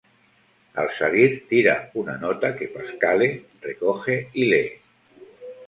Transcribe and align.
Al 0.83 0.87
salir, 0.99 1.25
tira 1.51 1.75
una 2.03 2.15
nota 2.23 2.51
que 2.55 2.67
Pasquale 2.79 3.29
recoge 3.69 4.19
y 4.33 4.45
lee. 4.51 4.79